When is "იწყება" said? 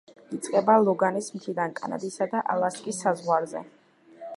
0.35-0.77